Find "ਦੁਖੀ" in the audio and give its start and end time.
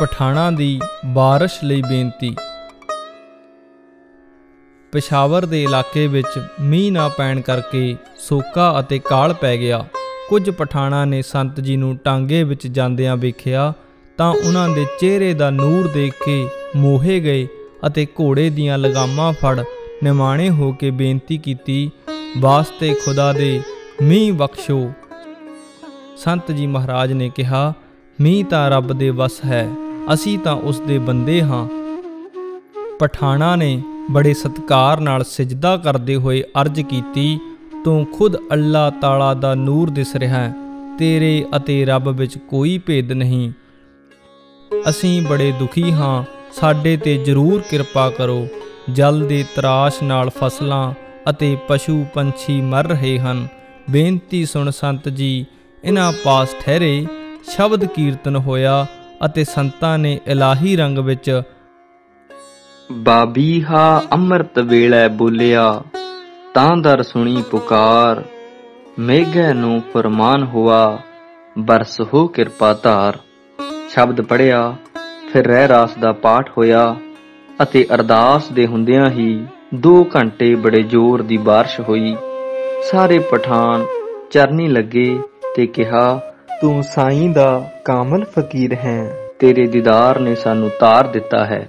45.52-45.92